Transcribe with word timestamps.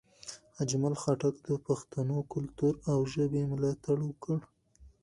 اجمل 0.61 0.93
خټک 1.01 1.35
د 1.47 1.49
پښتنو 1.65 2.17
کلتور 2.33 2.73
او 2.91 2.99
ژبې 3.13 3.41
ملاتړ 3.51 3.97
وکړ. 4.03 4.37